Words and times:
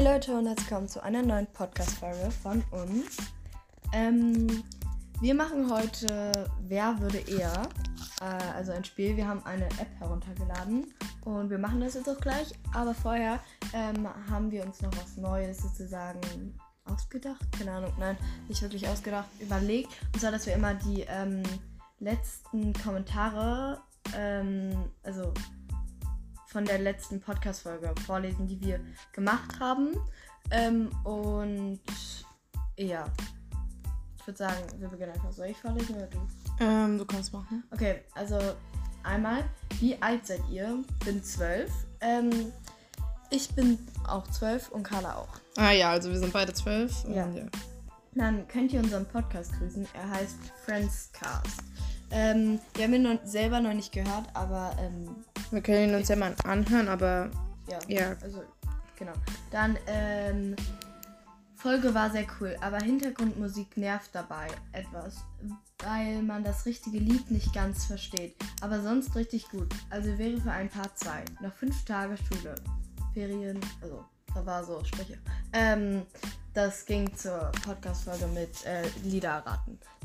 Hey 0.00 0.14
Leute 0.14 0.34
und 0.34 0.46
herzlich 0.46 0.70
willkommen 0.70 0.88
zu 0.88 1.02
einer 1.02 1.20
neuen 1.20 1.46
Podcast-Folge 1.48 2.30
von 2.30 2.64
uns. 2.70 3.18
Ähm, 3.92 4.64
wir 5.20 5.34
machen 5.34 5.70
heute 5.70 6.48
Wer 6.62 6.98
würde 7.00 7.18
eher? 7.18 7.68
Äh, 8.22 8.24
also 8.54 8.72
ein 8.72 8.82
Spiel. 8.82 9.18
Wir 9.18 9.28
haben 9.28 9.44
eine 9.44 9.66
App 9.66 9.90
heruntergeladen 9.98 10.86
und 11.26 11.50
wir 11.50 11.58
machen 11.58 11.82
das 11.82 11.92
jetzt 11.92 12.08
auch 12.08 12.18
gleich. 12.18 12.54
Aber 12.72 12.94
vorher 12.94 13.40
ähm, 13.74 14.08
haben 14.30 14.50
wir 14.50 14.64
uns 14.64 14.80
noch 14.80 14.90
was 14.96 15.18
Neues 15.18 15.58
sozusagen 15.58 16.58
ausgedacht. 16.86 17.44
Keine 17.58 17.72
Ahnung, 17.72 17.92
nein, 17.98 18.16
nicht 18.48 18.62
wirklich 18.62 18.88
ausgedacht, 18.88 19.28
überlegt. 19.38 19.90
Und 20.14 20.20
zwar, 20.20 20.30
dass 20.30 20.46
wir 20.46 20.54
immer 20.54 20.72
die 20.72 21.02
ähm, 21.10 21.42
letzten 21.98 22.72
Kommentare, 22.72 23.82
ähm, 24.16 24.82
also 25.02 25.34
von 26.50 26.64
der 26.64 26.78
letzten 26.78 27.20
Podcast-Folge 27.20 27.94
vorlesen, 28.04 28.46
die 28.46 28.60
wir 28.60 28.80
gemacht 29.12 29.60
haben. 29.60 29.96
Ähm, 30.50 30.90
und 31.04 31.80
ja, 32.76 33.06
ich 34.18 34.26
würde 34.26 34.38
sagen, 34.38 34.58
wir 34.78 34.88
beginnen 34.88 35.12
einfach. 35.12 35.32
Soll 35.32 35.46
ich 35.46 35.56
vorlesen 35.56 35.94
oder 35.96 36.08
du? 36.08 36.18
Ähm, 36.58 36.98
du 36.98 37.06
kannst 37.06 37.32
machen. 37.32 37.62
Okay, 37.70 38.00
also 38.14 38.38
einmal, 39.04 39.44
wie 39.78 40.00
alt 40.02 40.26
seid 40.26 40.42
ihr? 40.50 40.82
Bin 41.04 41.22
zwölf. 41.22 41.70
Ähm, 42.00 42.52
ich 43.30 43.48
bin 43.54 43.78
auch 44.08 44.26
zwölf 44.28 44.70
und 44.70 44.82
Carla 44.82 45.16
auch. 45.16 45.40
Ah 45.56 45.70
ja, 45.70 45.90
also 45.90 46.10
wir 46.10 46.18
sind 46.18 46.32
beide 46.32 46.52
zwölf. 46.52 47.04
Ja. 47.08 47.28
ja. 47.30 47.44
Dann 48.14 48.48
könnt 48.48 48.72
ihr 48.72 48.80
unseren 48.80 49.06
Podcast 49.06 49.52
grüßen. 49.56 49.86
Er 49.94 50.10
heißt 50.10 50.36
Friendscast. 50.64 51.62
Ähm, 52.10 52.58
wir 52.74 52.84
haben 52.84 52.94
ihn 52.94 53.02
noch, 53.02 53.18
selber 53.24 53.60
noch 53.60 53.72
nicht 53.72 53.92
gehört, 53.92 54.24
aber 54.34 54.76
ähm, 54.80 55.24
Wir 55.50 55.60
können 55.62 55.90
ihn 55.90 55.94
uns 55.94 56.08
ja 56.08 56.16
mal 56.16 56.34
anhören, 56.44 56.88
aber 56.88 57.30
ja. 57.68 57.78
ja. 57.88 58.16
Also, 58.22 58.42
genau. 58.96 59.12
Dann, 59.50 59.78
ähm, 59.86 60.56
Folge 61.60 61.92
war 61.92 62.10
sehr 62.10 62.26
cool, 62.40 62.56
aber 62.62 62.78
Hintergrundmusik 62.78 63.76
nervt 63.76 64.10
dabei 64.14 64.46
etwas, 64.72 65.16
weil 65.80 66.22
man 66.22 66.42
das 66.42 66.64
richtige 66.64 66.98
Lied 66.98 67.30
nicht 67.30 67.52
ganz 67.52 67.84
versteht. 67.84 68.34
Aber 68.62 68.80
sonst 68.80 69.14
richtig 69.14 69.48
gut. 69.50 69.68
Also 69.90 70.16
wäre 70.16 70.40
für 70.40 70.50
ein 70.50 70.70
Part 70.70 70.98
2. 70.98 71.22
Noch 71.42 71.52
fünf 71.52 71.84
Tage 71.84 72.16
Schule. 72.16 72.54
Ferien, 73.12 73.60
also, 73.82 74.04
da 74.34 74.46
war 74.46 74.64
so 74.64 74.82
Sprüche. 74.84 75.18
Ähm, 75.52 76.02
das 76.54 76.84
ging 76.84 77.14
zur 77.16 77.52
Podcast-Folge 77.64 78.26
mit 78.28 78.64
äh, 78.66 78.88
Lieder. 79.04 79.44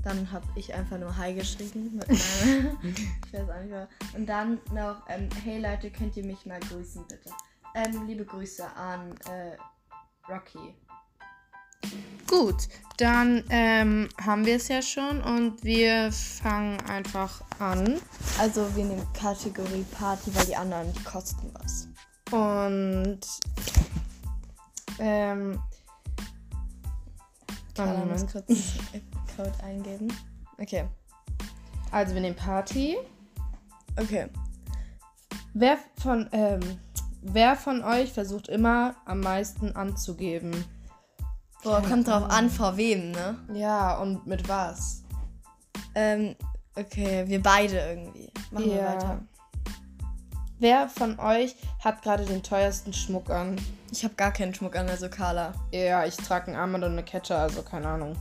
Dann 0.04 0.32
habe 0.32 0.46
ich 0.56 0.74
einfach 0.74 1.00
nur 1.00 1.16
Hi 1.18 1.34
geschrieben. 1.34 1.96
Mit 1.96 2.10
ich 2.10 2.20
weiß 3.34 3.50
auch 3.50 3.60
nicht 3.62 3.72
mehr. 3.72 3.88
Und 4.14 4.28
dann 4.28 4.60
noch, 4.74 5.04
ähm, 5.10 5.30
hey 5.44 5.60
Leute, 5.60 5.90
könnt 5.90 6.16
ihr 6.18 6.24
mich 6.24 6.46
mal 6.46 6.60
grüßen, 6.60 7.04
bitte? 7.08 7.32
Ähm, 7.74 8.06
liebe 8.08 8.26
Grüße 8.26 8.66
an 8.76 9.16
äh, 9.30 9.58
Rocky. 10.32 10.76
Gut, 12.28 12.68
dann 12.98 13.44
ähm, 13.50 14.10
haben 14.24 14.46
wir 14.46 14.56
es 14.56 14.68
ja 14.68 14.82
schon 14.82 15.22
und 15.22 15.64
wir 15.64 16.12
fangen 16.12 16.80
einfach 16.82 17.42
an. 17.60 18.00
Also 18.40 18.76
wir 18.76 18.86
nehmen 18.86 19.06
Kategorie 19.14 19.86
Party, 19.98 20.34
weil 20.34 20.46
die 20.46 20.56
anderen 20.56 20.92
die 20.94 21.04
kosten 21.04 21.52
was. 21.54 21.88
Und 22.32 23.20
ähm, 25.00 25.60
Carla 27.76 28.02
einen 28.02 28.12
muss 28.12 28.28
kurz 28.32 28.48
Code 29.36 29.64
eingeben. 29.64 30.08
Okay. 30.58 30.86
also 31.92 32.14
wir 32.14 32.22
nehmen 32.22 32.36
Party. 32.36 32.98
Okay. 34.00 34.30
Wer 35.54 35.78
von 36.02 36.28
ähm, 36.32 36.62
wer 37.22 37.56
von 37.56 37.84
euch 37.84 38.12
versucht 38.14 38.48
immer 38.48 38.96
am 39.06 39.20
meisten 39.20 39.76
anzugeben? 39.76 40.66
Boah, 41.64 41.82
kommt 41.82 42.08
drauf 42.08 42.30
an, 42.30 42.50
vor 42.50 42.78
wem, 42.78 43.12
ne? 43.12 43.40
Ja, 43.54 43.98
und 43.98 44.28
mit 44.28 44.48
was? 44.48 45.04
Ähm, 45.96 46.36
okay, 46.76 47.28
wir 47.28 47.42
beide 47.42 47.80
irgendwie. 47.80 48.32
Machen 48.52 48.66
wir 48.66 48.86
weiter. 48.86 49.22
Wer 50.58 50.88
von 50.88 51.20
euch 51.20 51.56
hat 51.84 52.02
gerade 52.02 52.24
den 52.24 52.42
teuersten 52.42 52.94
Schmuck 52.94 53.30
an? 53.30 53.60
Ich 53.92 54.06
habe 54.06 54.16
gar 54.16 54.32
keinen 54.32 54.54
Schmuck 54.54 54.78
an, 54.78 54.88
also 54.88 55.10
Carla. 55.10 55.54
Ja, 55.72 56.06
ich 56.06 56.16
trage 56.16 56.50
ein 56.50 56.56
Armband 56.56 56.86
und 56.86 56.92
eine 56.94 57.04
Kette, 57.04 57.36
also 57.36 57.62
keine 57.62 57.88
Ahnung. 57.90 58.16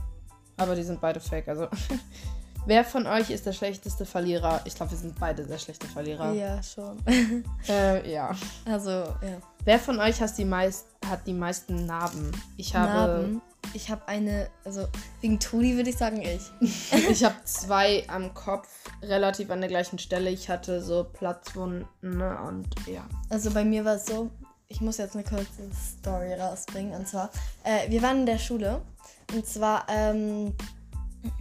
Aber 0.57 0.75
die 0.75 0.83
sind 0.83 0.99
beide 0.99 1.21
fake, 1.21 1.47
also. 1.47 1.67
Wer 2.67 2.83
von 2.83 3.05
euch 3.05 3.29
ist 3.29 3.45
der 3.45 3.53
schlechteste 3.53 4.05
Verlierer? 4.05 4.59
Ich 4.65 4.73
glaube, 4.73 4.91
wir 4.91 4.97
sind 4.97 5.19
beide 5.19 5.45
sehr 5.45 5.59
schlechte 5.59 5.85
Verlierer. 5.85 6.33
Ja, 6.33 6.61
schon. 6.63 6.97
Äh, 7.67 8.11
ja. 8.11 8.35
also, 8.65 8.89
ja. 8.89 9.39
Wer 9.63 9.79
von 9.79 9.99
euch 9.99 10.21
hat 10.21 10.37
die, 10.37 10.45
meist, 10.45 10.87
hat 11.07 11.25
die 11.27 11.33
meisten 11.33 11.85
Narben? 11.85 12.31
Ich 12.57 12.75
habe, 12.75 12.91
Narben. 12.91 13.41
Ich 13.73 13.89
habe 13.89 14.07
eine, 14.07 14.49
also 14.63 14.87
wegen 15.21 15.39
Tudi 15.39 15.75
würde 15.75 15.89
ich 15.91 15.97
sagen 15.97 16.21
ich. 16.21 16.51
ich 17.09 17.23
habe 17.23 17.35
zwei 17.45 18.03
am 18.07 18.33
Kopf, 18.33 18.67
relativ 19.01 19.51
an 19.51 19.61
der 19.61 19.69
gleichen 19.69 19.99
Stelle. 19.99 20.29
Ich 20.31 20.49
hatte 20.49 20.81
so 20.81 21.03
Platzwunden 21.03 21.87
ne? 22.01 22.37
und 22.47 22.67
ja. 22.87 23.05
Also 23.29 23.51
bei 23.51 23.63
mir 23.63 23.85
war 23.85 23.95
es 23.95 24.05
so, 24.05 24.31
ich 24.67 24.81
muss 24.81 24.97
jetzt 24.97 25.15
eine 25.15 25.23
kurze 25.23 25.69
Story 25.99 26.33
rausbringen. 26.33 26.93
Und 26.93 27.07
zwar, 27.07 27.29
äh, 27.63 27.89
wir 27.89 28.01
waren 28.01 28.21
in 28.21 28.25
der 28.25 28.39
Schule. 28.39 28.81
Und 29.33 29.45
zwar 29.47 29.85
ähm, 29.89 30.53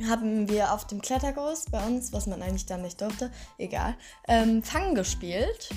haben 0.08 0.48
wir 0.48 0.72
auf 0.72 0.86
dem 0.86 1.00
Klettergerüst 1.00 1.70
bei 1.70 1.84
uns, 1.86 2.12
was 2.12 2.26
man 2.26 2.42
eigentlich 2.42 2.66
dann 2.66 2.82
nicht 2.82 3.00
durfte, 3.00 3.30
egal, 3.58 3.94
ähm, 4.28 4.62
Fangen 4.62 4.94
gespielt. 4.94 5.70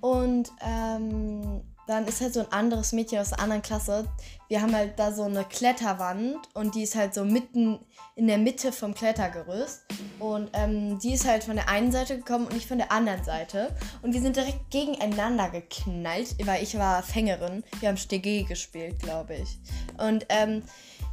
Und 0.00 0.50
ähm, 0.60 1.62
dann 1.90 2.06
ist 2.06 2.20
halt 2.20 2.32
so 2.32 2.40
ein 2.40 2.52
anderes 2.52 2.92
Mädchen 2.92 3.18
aus 3.18 3.30
der 3.30 3.40
anderen 3.40 3.62
Klasse. 3.62 4.06
Wir 4.48 4.62
haben 4.62 4.74
halt 4.74 4.98
da 4.98 5.12
so 5.12 5.24
eine 5.24 5.44
Kletterwand 5.44 6.38
und 6.54 6.76
die 6.76 6.84
ist 6.84 6.94
halt 6.94 7.14
so 7.14 7.24
mitten 7.24 7.80
in 8.14 8.28
der 8.28 8.38
Mitte 8.38 8.70
vom 8.70 8.94
Klettergerüst. 8.94 9.82
Und 10.20 10.50
ähm, 10.52 11.00
die 11.00 11.14
ist 11.14 11.26
halt 11.26 11.42
von 11.42 11.56
der 11.56 11.68
einen 11.68 11.90
Seite 11.90 12.16
gekommen 12.16 12.46
und 12.46 12.56
ich 12.56 12.66
von 12.66 12.78
der 12.78 12.92
anderen 12.92 13.24
Seite. 13.24 13.74
Und 14.02 14.14
wir 14.14 14.20
sind 14.20 14.36
direkt 14.36 14.70
gegeneinander 14.70 15.50
geknallt, 15.50 16.36
weil 16.46 16.62
ich 16.62 16.78
war 16.78 17.02
Fängerin. 17.02 17.64
Wir 17.80 17.88
haben 17.88 17.96
Stege 17.96 18.44
gespielt, 18.44 19.00
glaube 19.00 19.34
ich. 19.34 19.58
Und 19.98 20.26
ähm, 20.28 20.62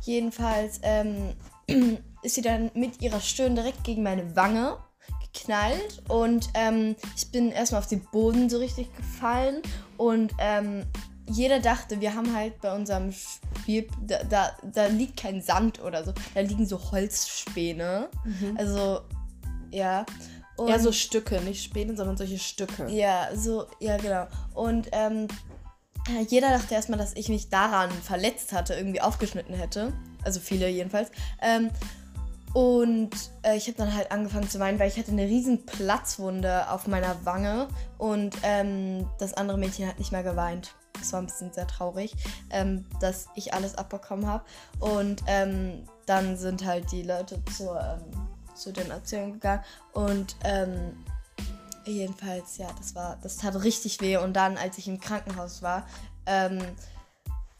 jedenfalls 0.01 0.79
ähm, 0.83 1.33
ist 2.27 2.35
sie 2.35 2.41
dann 2.41 2.69
mit 2.73 3.01
ihrer 3.01 3.21
Stirn 3.21 3.55
direkt 3.55 3.85
gegen 3.85 4.03
meine 4.03 4.35
Wange 4.35 4.77
geknallt 5.33 6.03
und 6.09 6.49
ähm, 6.55 6.97
ich 7.15 7.31
bin 7.31 7.51
erstmal 7.51 7.79
auf 7.79 7.87
den 7.87 8.03
Boden 8.11 8.49
so 8.49 8.57
richtig 8.57 8.93
gefallen 8.97 9.61
und 9.95 10.33
ähm, 10.37 10.83
jeder 11.29 11.59
dachte, 11.59 12.01
wir 12.01 12.13
haben 12.13 12.35
halt 12.35 12.59
bei 12.61 12.75
unserem 12.75 13.13
Spiel, 13.13 13.87
da, 14.05 14.23
da, 14.23 14.51
da 14.73 14.87
liegt 14.87 15.17
kein 15.17 15.41
Sand 15.41 15.81
oder 15.81 16.03
so, 16.03 16.13
da 16.33 16.41
liegen 16.41 16.65
so 16.65 16.91
Holzspäne. 16.91 18.09
Also, 18.57 19.01
ja. 19.71 20.05
Und 20.55 20.69
Ja, 20.69 20.79
so 20.79 20.91
Stücke, 20.91 21.41
nicht 21.41 21.63
Späne, 21.63 21.95
sondern 21.95 22.17
solche 22.17 22.39
Stücke. 22.39 22.87
ja, 22.89 23.29
so, 23.35 23.67
ja, 23.79 23.97
genau. 23.97 24.27
Und 24.53 24.87
ähm, 24.91 25.27
äh, 26.07 26.23
jeder 26.29 26.49
dachte 26.49 26.73
erstmal, 26.73 26.97
dass 26.97 27.13
ich 27.15 27.29
mich 27.29 27.49
daran 27.49 27.91
verletzt 27.91 28.53
hatte, 28.53 28.73
irgendwie 28.73 29.01
aufgeschnitten 29.01 29.53
hätte. 29.53 29.93
Also 30.23 30.39
viele 30.39 30.69
jedenfalls. 30.69 31.11
Ähm, 31.41 31.69
und 32.57 33.11
äh, 33.43 33.55
ich 33.55 33.67
habe 33.67 33.77
dann 33.77 33.95
halt 33.95 34.11
angefangen 34.11 34.49
zu 34.49 34.59
weinen, 34.59 34.79
weil 34.79 34.87
ich 34.87 34.97
hatte 34.97 35.11
eine 35.11 35.25
riesen 35.25 35.67
Platzwunde 35.67 36.71
auf 36.71 36.87
meiner 36.87 37.23
Wange 37.23 37.67
und 37.99 38.35
ähm, 38.41 39.07
das 39.19 39.35
andere 39.35 39.59
Mädchen 39.59 39.87
hat 39.87 39.99
nicht 39.99 40.11
mehr 40.11 40.23
geweint. 40.23 40.73
Das 40.93 41.13
war 41.13 41.21
ein 41.21 41.27
bisschen 41.27 41.53
sehr 41.53 41.67
traurig, 41.67 42.15
ähm, 42.49 42.83
dass 42.99 43.27
ich 43.35 43.53
alles 43.53 43.75
abbekommen 43.75 44.25
habe. 44.25 44.43
Und 44.79 45.21
ähm, 45.27 45.83
dann 46.07 46.35
sind 46.35 46.65
halt 46.65 46.91
die 46.91 47.03
Leute 47.03 47.39
zur, 47.55 47.79
ähm, 47.79 48.27
zu 48.55 48.73
den 48.73 48.89
Erzählungen 48.89 49.33
gegangen 49.33 49.63
und 49.93 50.35
ähm, 50.43 51.05
Jedenfalls, 51.85 52.57
ja, 52.57 52.67
das 52.77 52.95
war, 52.95 53.17
das 53.21 53.37
tat 53.37 53.63
richtig 53.63 54.01
weh. 54.01 54.17
Und 54.17 54.33
dann, 54.33 54.57
als 54.57 54.77
ich 54.77 54.89
im 54.89 54.99
Krankenhaus 54.99 55.61
war, 55.61 55.87
ähm, 56.25 56.59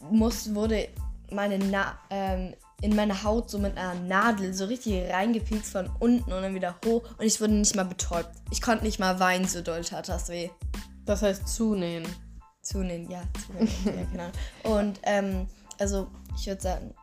muss, 0.09 0.53
wurde 0.53 0.89
meine 1.31 1.59
Na 1.59 1.97
ähm, 2.09 2.53
in 2.81 2.95
meine 2.95 3.23
Haut 3.23 3.49
so 3.49 3.57
mit 3.57 3.77
einer 3.77 3.95
Nadel 3.95 4.53
so 4.53 4.65
richtig 4.65 5.11
reingepiekst 5.11 5.71
von 5.71 5.89
unten 5.99 6.31
und 6.31 6.41
dann 6.41 6.53
wieder 6.53 6.75
hoch. 6.85 7.03
Und 7.17 7.25
ich 7.25 7.41
wurde 7.41 7.53
nicht 7.53 7.75
mal 7.75 7.85
betäubt. 7.85 8.29
Ich 8.51 8.61
konnte 8.61 8.85
nicht 8.85 8.99
mal 8.99 9.19
weinen, 9.19 9.47
so 9.47 9.61
doll 9.61 9.83
tat 9.83 10.09
das 10.09 10.29
weh. 10.29 10.49
Das 11.05 11.21
heißt 11.21 11.47
zunähen. 11.47 12.05
Zunehmen, 12.61 13.09
ja, 13.09 13.23
zunehmen, 13.45 13.69
ja, 13.85 14.03
genau. 14.11 14.77
Und, 14.77 14.99
ähm, 15.03 15.47
also, 15.79 16.07
ich 16.35 16.47
würde 16.47 16.61
sagen, 16.61 16.93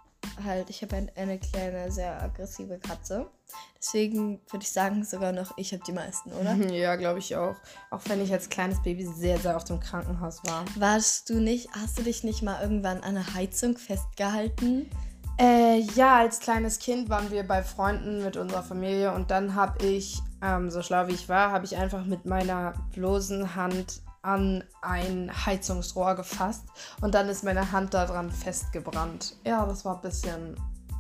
halt, 0.45 0.69
ich 0.69 0.83
habe 0.83 0.97
ein, 0.97 1.11
eine 1.17 1.39
kleine, 1.39 1.91
sehr 1.91 2.23
aggressive 2.23 2.79
Katze. 2.79 3.31
Deswegen 3.79 4.41
würde 4.51 4.63
ich 4.63 4.71
sagen, 4.71 5.05
sogar 5.05 5.33
noch 5.33 5.57
ich 5.57 5.73
habe 5.73 5.83
die 5.87 5.93
meisten, 5.93 6.33
oder? 6.33 6.55
Ja, 6.73 6.97
glaube 6.97 7.19
ich 7.19 7.37
auch. 7.37 7.57
Auch 7.91 8.01
wenn 8.07 8.21
ich 8.23 8.33
als 8.33 8.49
kleines 8.49 8.83
Baby 8.83 9.07
sehr, 9.07 9.39
sehr 9.39 9.57
oft 9.57 9.71
im 9.71 9.81
Krankenhaus 9.81 10.43
war. 10.45 10.65
Warst 10.77 11.31
du 11.31 11.41
nicht, 11.41 11.69
hast 11.73 11.99
du 11.99 12.03
dich 12.03 12.25
nicht 12.25 12.43
mal 12.43 12.61
irgendwann 12.63 12.99
an 12.99 13.17
einer 13.17 13.35
Heizung 13.35 13.77
festgehalten? 13.77 14.91
Äh, 15.39 15.81
ja, 15.95 16.19
als 16.19 16.39
kleines 16.41 16.79
Kind 16.79 17.09
waren 17.09 17.31
wir 17.31 17.47
bei 17.47 17.63
Freunden 17.63 18.23
mit 18.23 18.37
unserer 18.37 18.63
Familie 18.63 19.13
und 19.13 19.31
dann 19.31 19.55
habe 19.55 19.85
ich, 19.85 20.21
ähm, 20.43 20.71
so 20.71 20.83
schlau 20.83 21.09
wie 21.09 21.15
ich 21.15 21.29
war, 21.29 21.51
habe 21.51 21.65
ich 21.65 21.77
einfach 21.77 22.05
mit 22.05 22.25
meiner 22.25 22.75
bloßen 22.93 23.57
Hand 23.57 24.03
an 24.23 24.65
ein 24.81 25.31
Heizungsrohr 25.45 26.15
gefasst 26.15 26.65
und 27.01 27.15
dann 27.15 27.29
ist 27.29 27.45
meine 27.45 27.73
Hand 27.73 27.95
daran 27.95 28.31
festgebrannt. 28.31 29.37
Ja, 29.45 29.67
das 29.67 29.85
war 29.85 29.97
ein 29.97 30.03
bisschen 30.03 30.57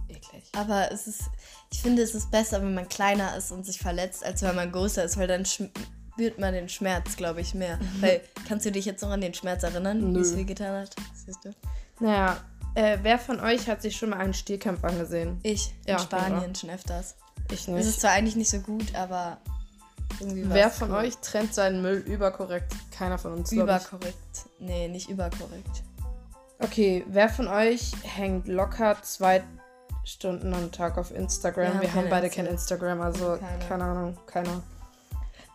eklig. 0.08 0.50
Aber 0.56 0.90
es 0.92 1.06
ist, 1.06 1.22
ich 1.72 1.80
finde, 1.80 2.02
es 2.02 2.14
ist 2.14 2.30
besser, 2.30 2.60
wenn 2.60 2.74
man 2.74 2.88
kleiner 2.88 3.36
ist 3.36 3.52
und 3.52 3.64
sich 3.64 3.78
verletzt, 3.78 4.24
als 4.24 4.42
wenn 4.42 4.54
man 4.56 4.70
größer 4.70 5.04
ist, 5.04 5.16
weil 5.16 5.28
dann 5.28 5.46
spürt 5.46 6.38
man 6.38 6.52
den 6.52 6.68
Schmerz, 6.68 7.16
glaube 7.16 7.40
ich, 7.40 7.54
mehr. 7.54 7.76
Mhm. 7.76 8.02
Weil, 8.02 8.20
kannst 8.46 8.66
du 8.66 8.72
dich 8.72 8.84
jetzt 8.84 9.02
noch 9.02 9.10
an 9.10 9.20
den 9.20 9.32
Schmerz 9.32 9.62
erinnern, 9.62 10.14
wie 10.14 10.20
es 10.20 10.36
weh 10.36 10.44
getan 10.44 10.82
hat? 10.82 10.94
Siehst 11.14 11.44
du? 11.44 11.50
Naja, 12.00 12.36
äh, 12.74 12.98
wer 13.02 13.18
von 13.18 13.40
euch 13.40 13.68
hat 13.68 13.82
sich 13.82 13.96
schon 13.96 14.10
mal 14.10 14.18
einen 14.18 14.34
Stierkampf 14.34 14.84
angesehen? 14.84 15.38
Ich, 15.42 15.74
in 15.84 15.92
ja, 15.92 15.98
Spanien 15.98 16.40
genau. 16.40 16.54
schon 16.54 16.70
öfters. 16.70 17.16
Ich 17.50 17.68
nicht. 17.68 17.80
Es 17.80 17.86
ist 17.86 18.00
zwar 18.00 18.12
eigentlich 18.12 18.36
nicht 18.36 18.50
so 18.50 18.60
gut, 18.60 18.94
aber 18.94 19.38
irgendwie 20.20 20.44
Wer 20.48 20.70
von 20.70 20.90
cool. 20.90 20.98
euch 20.98 21.16
trennt 21.18 21.54
seinen 21.54 21.82
Müll 21.82 21.98
überkorrekt? 21.98 22.72
Keiner 22.96 23.18
von 23.18 23.34
uns. 23.34 23.52
Überkorrekt. 23.52 24.46
Nee, 24.58 24.88
nicht 24.88 25.08
überkorrekt. 25.08 25.82
Okay, 26.60 27.04
wer 27.08 27.28
von 27.28 27.48
euch 27.48 27.92
hängt 28.02 28.46
locker 28.48 28.96
zwei 29.02 29.42
Stunden 30.04 30.54
am 30.54 30.70
Tag 30.70 30.96
auf 30.98 31.10
Instagram? 31.10 31.74
Wir, 31.74 31.82
Wir 31.82 31.94
haben 31.94 32.08
beide 32.08 32.30
kein 32.30 32.46
Instagram, 32.46 33.00
also 33.00 33.36
keine. 33.38 33.64
keine 33.68 33.84
Ahnung, 33.84 34.18
keiner. 34.26 34.62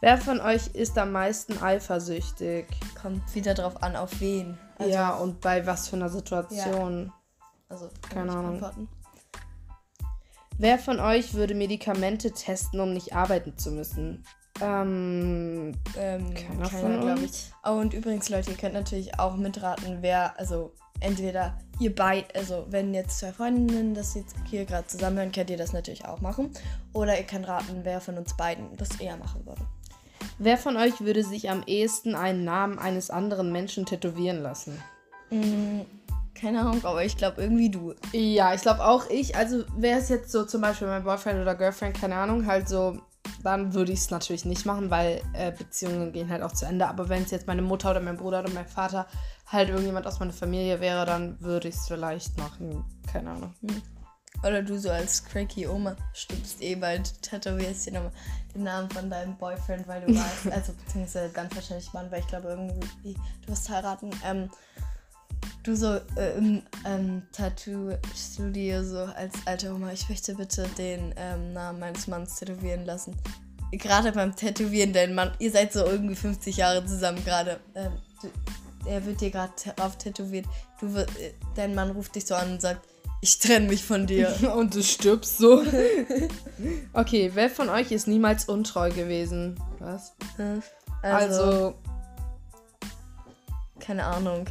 Wer 0.02 0.18
von 0.18 0.40
euch 0.40 0.68
ist 0.68 0.98
am 0.98 1.12
meisten 1.12 1.62
eifersüchtig? 1.62 2.68
Kommt 3.00 3.36
wieder 3.36 3.54
drauf 3.54 3.84
an, 3.84 3.96
auf 3.96 4.22
wen. 4.22 4.58
Also 4.78 4.94
ja, 4.94 5.12
und 5.12 5.42
bei 5.42 5.66
was 5.66 5.90
für 5.90 5.98
einer 5.98 6.10
Situation. 6.10 7.08
Ja. 7.08 7.14
Also, 7.68 7.90
keine 8.10 8.32
Ahnung. 8.32 8.88
Wer 10.58 10.80
von 10.80 11.00
euch 11.00 11.34
würde 11.34 11.54
Medikamente 11.54 12.32
testen, 12.32 12.80
um 12.80 12.94
nicht 12.94 13.14
arbeiten 13.14 13.58
zu 13.58 13.72
müssen? 13.72 14.24
Ähm, 14.62 15.74
ähm 15.98 16.34
keiner, 16.34 16.70
keiner 16.70 17.02
von 17.02 17.04
uns. 17.12 17.52
Oh, 17.64 17.72
und 17.72 17.94
übrigens, 17.94 18.30
Leute, 18.30 18.52
ihr 18.52 18.58
könnt 18.58 18.74
natürlich 18.74 19.20
auch 19.20 19.36
mitraten, 19.36 20.00
wer, 20.02 20.38
also 20.38 20.74
entweder 21.00 21.58
ihr 21.80 21.96
beide, 21.96 22.28
also 22.36 22.66
wenn 22.70 22.94
jetzt 22.94 23.20
zwei 23.20 23.32
Freundinnen 23.32 23.94
das 23.94 24.16
jetzt 24.16 24.36
hier 24.50 24.66
gerade 24.66 24.88
zusammenhören, 24.88 25.32
könnt 25.32 25.50
ihr 25.50 25.58
das 25.58 25.72
natürlich 25.72 26.06
auch 26.06 26.20
machen. 26.20 26.52
Oder 26.94 27.18
ihr 27.18 27.26
könnt 27.26 27.48
raten, 27.48 27.82
wer 27.84 28.02
von 28.02 28.18
uns 28.18 28.36
beiden 28.36 28.76
das 28.76 29.00
eher 29.00 29.16
machen 29.18 29.46
würde. 29.46 29.62
Wer 30.38 30.58
von 30.58 30.78
euch 30.78 31.02
würde 31.02 31.24
sich 31.24 31.50
am 31.50 31.64
ehesten 31.66 32.16
einen 32.16 32.44
Namen 32.44 32.80
eines 32.80 33.10
anderen 33.10 33.52
Menschen 33.52 33.86
tätowieren 33.86 34.42
lassen? 34.42 34.82
Mhm. 35.30 35.86
Keine 36.40 36.62
Ahnung, 36.62 36.86
aber 36.86 37.04
ich 37.04 37.18
glaube 37.18 37.42
irgendwie 37.42 37.70
du. 37.70 37.94
Ja, 38.14 38.54
ich 38.54 38.62
glaube 38.62 38.86
auch 38.86 39.10
ich. 39.10 39.36
Also 39.36 39.64
wäre 39.76 40.00
es 40.00 40.08
jetzt 40.08 40.32
so 40.32 40.46
zum 40.46 40.62
Beispiel 40.62 40.88
mein 40.88 41.04
Boyfriend 41.04 41.42
oder 41.42 41.54
Girlfriend, 41.54 42.00
keine 42.00 42.16
Ahnung, 42.16 42.46
halt 42.46 42.70
so, 42.70 42.98
dann 43.44 43.74
würde 43.74 43.92
ich 43.92 44.00
es 44.00 44.10
natürlich 44.10 44.46
nicht 44.46 44.66
machen, 44.66 44.90
weil 44.90 45.22
äh, 45.34 45.52
Beziehungen 45.52 46.14
gehen 46.14 46.30
halt 46.30 46.42
auch 46.42 46.54
zu 46.54 46.66
Ende. 46.66 46.88
Aber 46.88 47.10
wenn 47.10 47.24
es 47.24 47.32
jetzt 47.32 47.48
meine 47.48 47.62
Mutter 47.62 47.92
oder 47.92 48.00
mein 48.00 48.16
Bruder 48.16 48.40
oder 48.40 48.52
mein 48.52 48.68
Vater 48.68 49.06
halt 49.48 49.68
irgendjemand 49.68 50.08
aus 50.08 50.20
meiner 50.20 50.32
Familie 50.32 50.80
wäre, 50.80 51.06
dann 51.06 51.42
würde 51.42 51.68
ich 51.68 51.76
es 51.76 51.88
vielleicht 51.88 52.38
machen. 52.38 52.86
Keine 53.12 53.32
Ahnung. 53.32 53.54
Hm. 53.62 53.82
Oder 54.42 54.64
du 54.64 54.78
so 54.80 54.90
als 54.90 55.24
cranky 55.26 55.68
Oma 55.68 55.96
stimmst 56.14 56.62
eh 56.62 56.76
bald, 56.76 57.22
tätowierst 57.22 57.88
dir 57.88 57.94
nochmal 57.94 58.12
den 58.56 58.64
Namen 58.64 58.90
von 58.90 59.10
deinem 59.10 59.38
Boyfriend, 59.38 59.88
weil 59.88 60.02
du 60.02 60.08
weißt, 60.16 60.52
also 60.52 60.74
beziehungsweise 60.74 61.34
ganz 61.34 61.56
wahrscheinlich 61.56 61.92
Mann, 61.94 62.10
weil 62.12 62.22
ich 62.22 62.28
glaube 62.28 62.50
irgendwie, 62.50 63.16
du 63.46 63.52
wirst 63.52 63.70
heiraten. 63.70 64.12
Ähm, 64.26 64.50
du 65.64 65.76
so 65.76 66.00
äh, 66.16 66.38
im 66.38 66.62
ähm, 66.86 67.24
Tattoo-Studio 67.34 68.84
so 68.84 69.00
als 69.00 69.34
alte 69.46 69.74
Oma, 69.74 69.92
ich 69.92 70.08
möchte 70.10 70.36
bitte 70.36 70.68
den 70.78 71.14
ähm, 71.18 71.54
Namen 71.54 71.80
meines 71.80 72.08
Manns 72.08 72.38
tätowieren 72.38 72.86
lassen. 72.86 73.16
Gerade 73.72 74.12
beim 74.12 74.36
Tätowieren, 74.36 74.94
dein 74.94 75.14
Mann, 75.14 75.32
ihr 75.38 75.52
seid 75.52 75.74
so 75.74 75.86
irgendwie 75.86 76.16
50 76.16 76.58
Jahre 76.58 76.84
zusammen 76.86 77.24
gerade. 77.24 77.60
Ähm, 77.76 77.92
er 78.86 79.06
wird 79.06 79.22
dir 79.22 79.30
gerade 79.30 79.54
drauf 79.76 79.98
tätowiert. 79.98 80.46
Du, 80.80 80.88
äh, 80.96 81.06
dein 81.56 81.76
Mann 81.76 81.92
ruft 81.92 82.16
dich 82.16 82.26
so 82.26 82.36
an 82.36 82.54
und 82.54 82.62
sagt, 82.62 82.88
ich 83.22 83.40
trenne 83.40 83.68
mich 83.68 83.84
von 83.84 84.08
dir. 84.08 84.54
und 84.56 84.76
du 84.76 84.84
stirbst 84.84 85.38
so. 85.38 85.64
okay, 86.94 87.32
wer 87.34 87.50
von 87.50 87.70
euch 87.70 87.92
ist 87.92 88.08
niemals 88.08 88.46
untreu 88.46 88.92
gewesen? 88.92 89.60
Was? 89.80 90.14
Also, 91.02 91.44
also 91.44 91.76
keine 93.80 94.06
Ahnung. 94.06 94.46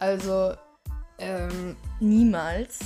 Also, 0.00 0.54
ähm, 1.18 1.76
niemals. 2.00 2.78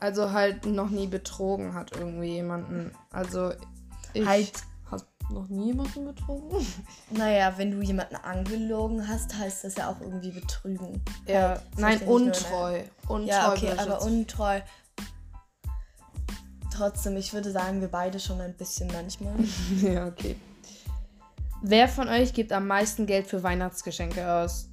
Also 0.00 0.30
halt 0.32 0.64
noch 0.64 0.90
nie 0.90 1.08
betrogen 1.08 1.74
hat 1.74 1.96
irgendwie 1.96 2.34
jemanden. 2.34 2.92
Also 3.10 3.52
ich 4.14 4.24
halt 4.24 4.52
noch 5.30 5.48
nie 5.48 5.66
jemanden 5.66 6.04
betrogen? 6.04 6.66
Naja, 7.10 7.54
wenn 7.56 7.70
du 7.70 7.80
jemanden 7.82 8.16
angelogen 8.16 9.06
hast, 9.08 9.34
heißt 9.36 9.64
das 9.64 9.76
ja 9.76 9.90
auch 9.90 10.00
irgendwie 10.00 10.30
betrügen. 10.30 11.02
Ja, 11.26 11.48
halt, 11.48 11.62
nein, 11.78 12.00
untreu. 12.02 12.82
untreu. 13.08 13.24
Ja, 13.26 13.52
okay, 13.52 13.72
aber 13.76 14.02
untreu. 14.02 14.60
Trotzdem, 16.74 17.16
ich 17.16 17.32
würde 17.32 17.50
sagen, 17.50 17.80
wir 17.80 17.88
beide 17.88 18.20
schon 18.20 18.40
ein 18.40 18.54
bisschen 18.54 18.88
manchmal. 18.92 19.34
ja, 19.82 20.06
okay. 20.06 20.36
Wer 21.62 21.88
von 21.88 22.08
euch 22.08 22.32
gibt 22.34 22.52
am 22.52 22.66
meisten 22.66 23.06
Geld 23.06 23.26
für 23.26 23.42
Weihnachtsgeschenke 23.42 24.30
aus? 24.30 24.68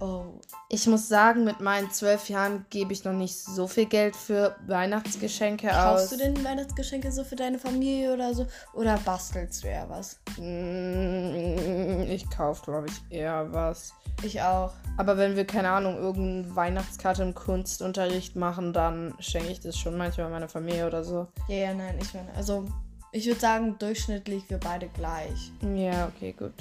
Oh. 0.00 0.40
Ich 0.70 0.86
muss 0.86 1.08
sagen, 1.08 1.44
mit 1.44 1.60
meinen 1.60 1.90
zwölf 1.90 2.30
Jahren 2.30 2.64
gebe 2.70 2.92
ich 2.92 3.04
noch 3.04 3.12
nicht 3.12 3.36
so 3.36 3.66
viel 3.66 3.84
Geld 3.84 4.16
für 4.16 4.56
Weihnachtsgeschenke 4.66 5.66
Kaufst 5.66 5.80
aus. 5.80 6.00
Kaufst 6.00 6.12
du 6.12 6.16
denn 6.16 6.44
Weihnachtsgeschenke 6.44 7.12
so 7.12 7.22
für 7.22 7.36
deine 7.36 7.58
Familie 7.58 8.14
oder 8.14 8.32
so? 8.32 8.46
Oder 8.72 8.98
bastelst 9.04 9.62
du 9.62 9.68
eher 9.68 9.88
was? 9.90 10.18
Mm, 10.38 12.10
ich 12.10 12.28
kaufe, 12.30 12.64
glaube 12.64 12.86
ich, 12.88 13.14
eher 13.14 13.52
was. 13.52 13.92
Ich 14.22 14.40
auch. 14.40 14.72
Aber 14.96 15.18
wenn 15.18 15.36
wir, 15.36 15.46
keine 15.46 15.70
Ahnung, 15.70 15.96
irgendeine 15.96 16.56
Weihnachtskarte 16.56 17.22
im 17.22 17.34
Kunstunterricht 17.34 18.36
machen, 18.36 18.72
dann 18.72 19.14
schenke 19.18 19.50
ich 19.50 19.60
das 19.60 19.76
schon 19.76 19.98
manchmal 19.98 20.30
meiner 20.30 20.48
Familie 20.48 20.86
oder 20.86 21.04
so. 21.04 21.26
Ja, 21.48 21.56
ja, 21.56 21.74
nein, 21.74 21.98
ich 22.00 22.14
meine, 22.14 22.32
also 22.34 22.66
ich 23.12 23.26
würde 23.26 23.40
sagen, 23.40 23.76
durchschnittlich 23.78 24.48
wir 24.48 24.58
beide 24.58 24.88
gleich. 24.88 25.52
Ja, 25.74 26.06
okay, 26.08 26.32
gut. 26.32 26.54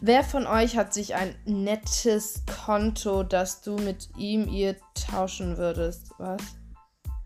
Wer 0.00 0.24
von 0.24 0.46
euch 0.46 0.76
hat 0.76 0.92
sich 0.92 1.14
ein 1.14 1.34
nettes 1.44 2.42
Konto, 2.64 3.22
das 3.22 3.62
du 3.62 3.76
mit 3.76 4.10
ihm 4.16 4.48
ihr 4.48 4.76
tauschen 4.94 5.56
würdest? 5.56 6.10
Was? 6.18 6.40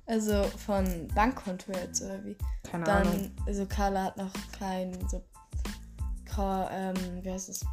Also 0.06 0.42
von 0.44 1.08
Bankkonto 1.14 1.72
jetzt 1.72 2.02
oder 2.02 2.24
wie? 2.24 2.36
Keine 2.70 2.84
Dann, 2.84 3.06
Ahnung. 3.06 3.30
Also 3.46 3.66
Carla 3.66 4.04
hat 4.04 4.16
noch 4.16 4.32
kein 4.58 4.96
so 5.08 5.22
ähm, 6.70 6.94
wie 7.22 7.32
heißt 7.32 7.48
es? 7.48 7.64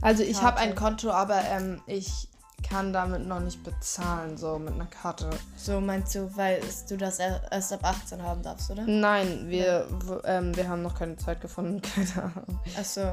Also 0.00 0.22
ich 0.22 0.40
habe 0.42 0.58
ein 0.58 0.74
Konto, 0.74 1.10
aber 1.10 1.42
ähm, 1.44 1.80
ich 1.86 2.28
kann 2.62 2.92
damit 2.92 3.26
noch 3.26 3.40
nicht 3.40 3.62
bezahlen, 3.64 4.36
so 4.36 4.58
mit 4.58 4.74
einer 4.74 4.86
Karte. 4.86 5.28
So 5.56 5.80
meinst 5.80 6.14
du, 6.14 6.34
weil 6.36 6.60
du 6.88 6.96
das 6.96 7.18
erst 7.18 7.72
ab 7.72 7.80
18 7.82 8.22
haben 8.22 8.42
darfst, 8.42 8.70
oder? 8.70 8.84
Nein, 8.86 9.48
wir, 9.48 9.88
ähm, 10.24 10.56
wir 10.56 10.68
haben 10.68 10.82
noch 10.82 10.94
keine 10.94 11.16
Zeit 11.16 11.40
gefunden, 11.40 11.82
keine 11.94 12.22
Ahnung. 12.22 12.60
Achso. 12.78 13.12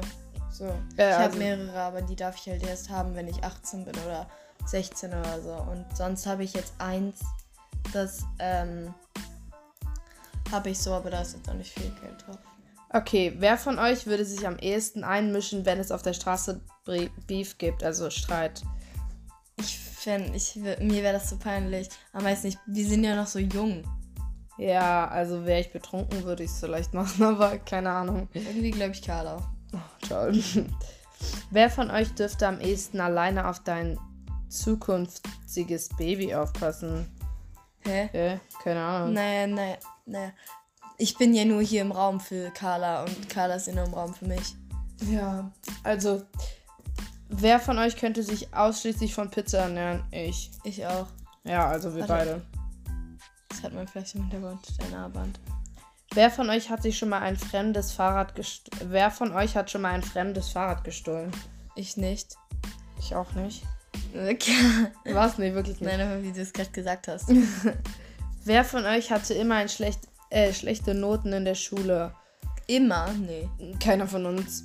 Ja, 0.58 1.10
ich 1.10 1.14
habe 1.14 1.24
also 1.24 1.38
mehrere, 1.38 1.80
aber 1.80 2.02
die 2.02 2.16
darf 2.16 2.36
ich 2.36 2.50
halt 2.50 2.62
erst 2.62 2.90
haben, 2.90 3.14
wenn 3.14 3.28
ich 3.28 3.42
18 3.42 3.84
bin 3.84 3.94
oder 4.06 4.28
16 4.66 5.10
oder 5.10 5.40
so. 5.40 5.52
Und 5.70 5.86
sonst 5.96 6.26
habe 6.26 6.44
ich 6.44 6.52
jetzt 6.54 6.74
eins, 6.78 7.20
das 7.92 8.24
ähm, 8.38 8.94
habe 10.50 10.70
ich 10.70 10.78
so, 10.78 10.92
aber 10.92 11.10
da 11.10 11.22
ist 11.22 11.34
jetzt 11.34 11.48
auch 11.48 11.54
nicht 11.54 11.72
viel 11.72 11.90
Geld 12.00 12.26
drauf. 12.26 12.38
Okay, 12.92 13.34
wer 13.38 13.56
von 13.56 13.78
euch 13.78 14.06
würde 14.06 14.24
sich 14.24 14.46
am 14.46 14.58
ehesten 14.58 15.04
einmischen, 15.04 15.64
wenn 15.64 15.78
es 15.78 15.92
auf 15.92 16.02
der 16.02 16.12
Straße 16.12 16.60
Beef 17.26 17.56
gibt, 17.56 17.84
also 17.84 18.10
Streit? 18.10 18.62
Ich 19.58 19.78
finde, 19.78 20.36
ich, 20.36 20.56
mir 20.56 21.02
wäre 21.02 21.12
das 21.12 21.30
so 21.30 21.36
peinlich. 21.36 21.88
Aber 22.12 22.24
weiß 22.24 22.44
nicht, 22.44 22.58
wir 22.66 22.86
sind 22.86 23.04
ja 23.04 23.14
noch 23.14 23.28
so 23.28 23.38
jung. 23.38 23.84
Ja, 24.58 25.06
also 25.08 25.46
wäre 25.46 25.60
ich 25.60 25.72
betrunken, 25.72 26.24
würde 26.24 26.42
ich 26.42 26.50
es 26.50 26.58
vielleicht 26.58 26.92
machen, 26.92 27.22
aber 27.24 27.58
keine 27.58 27.90
Ahnung. 27.90 28.28
Irgendwie 28.34 28.72
glaube 28.72 28.92
ich 28.92 29.02
Carla. 29.02 29.40
Oh, 29.72 29.78
toll. 30.08 30.42
Wer 31.50 31.70
von 31.70 31.90
euch 31.90 32.14
dürfte 32.14 32.46
am 32.46 32.60
ehesten 32.60 33.00
alleine 33.00 33.48
auf 33.48 33.60
dein 33.60 33.98
zukünftiges 34.48 35.90
Baby 35.90 36.34
aufpassen? 36.34 37.06
Hä? 37.80 38.08
Äh, 38.12 38.38
keine 38.62 38.82
Ahnung. 38.82 39.14
Naja, 39.14 39.46
naja, 39.46 39.76
naja. 40.06 40.32
Ich 40.98 41.16
bin 41.16 41.32
ja 41.32 41.44
nur 41.44 41.62
hier 41.62 41.82
im 41.82 41.92
Raum 41.92 42.20
für 42.20 42.50
Carla 42.50 43.04
und 43.04 43.28
Carla 43.28 43.54
ist 43.54 43.66
ja 43.66 43.74
nur 43.74 43.86
im 43.86 43.94
Raum 43.94 44.12
für 44.12 44.26
mich. 44.26 44.54
Ja, 45.10 45.50
also, 45.82 46.22
wer 47.28 47.58
von 47.58 47.78
euch 47.78 47.96
könnte 47.96 48.22
sich 48.22 48.52
ausschließlich 48.52 49.14
von 49.14 49.30
Pizza 49.30 49.60
ernähren? 49.60 50.04
Ich. 50.10 50.50
Ich 50.62 50.84
auch. 50.86 51.06
Ja, 51.44 51.68
also 51.68 51.94
wir 51.94 52.06
Warte. 52.06 52.12
beide. 52.12 52.42
Das 53.48 53.62
hat 53.62 53.72
man 53.72 53.88
vielleicht 53.88 54.14
im 54.14 54.22
Hintergrund, 54.22 54.60
dein 54.78 54.94
Armband. 54.94 55.40
Wer 56.12 56.30
von 56.30 56.50
euch 56.50 56.70
hat 56.70 56.82
sich 56.82 56.98
schon 56.98 57.08
mal 57.08 57.20
ein 57.20 57.36
fremdes 57.36 57.92
Fahrrad 57.92 58.34
gestohlen? 58.34 58.90
Wer 58.90 59.12
von 59.12 59.32
euch 59.32 59.56
hat 59.56 59.70
schon 59.70 59.82
mal 59.82 59.92
ein 59.92 60.02
fremdes 60.02 60.48
Fahrrad 60.48 60.82
gestohlen? 60.82 61.30
Ich 61.76 61.96
nicht. 61.96 62.34
Ich 62.98 63.14
auch 63.14 63.32
nicht. 63.32 63.62
Was? 65.04 65.38
Nee, 65.38 65.54
wirklich 65.54 65.80
nicht. 65.80 65.96
Nein, 65.96 66.22
wie 66.24 66.32
du 66.32 66.40
es 66.40 66.52
gerade 66.52 66.70
gesagt 66.70 67.06
hast. 67.06 67.28
Wer 68.44 68.64
von 68.64 68.84
euch 68.86 69.12
hatte 69.12 69.34
immer 69.34 69.56
ein 69.56 69.68
schlecht, 69.68 70.00
äh, 70.30 70.52
schlechte 70.52 70.94
Noten 70.94 71.32
in 71.32 71.44
der 71.44 71.54
Schule? 71.54 72.12
Immer? 72.66 73.12
Nee. 73.12 73.48
Keiner 73.78 74.08
von 74.08 74.26
uns. 74.26 74.64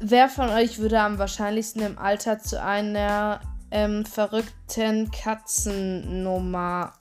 Wer 0.00 0.28
von 0.28 0.48
euch 0.48 0.78
würde 0.78 1.00
am 1.00 1.18
wahrscheinlichsten 1.18 1.82
im 1.82 1.98
Alter 1.98 2.40
zu 2.40 2.60
einer 2.60 3.40
ähm, 3.70 4.04
verrückten 4.04 5.10
Katzennummer 5.12 6.94